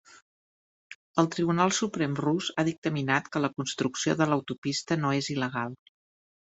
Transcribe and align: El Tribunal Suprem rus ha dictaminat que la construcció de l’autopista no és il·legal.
El 1.23 1.29
Tribunal 1.35 1.75
Suprem 1.81 2.17
rus 2.23 2.49
ha 2.57 2.65
dictaminat 2.73 3.31
que 3.37 3.43
la 3.47 3.55
construcció 3.61 4.19
de 4.23 4.33
l’autopista 4.35 5.03
no 5.05 5.15
és 5.23 5.35
il·legal. 5.37 5.83